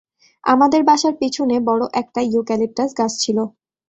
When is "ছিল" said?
3.23-3.37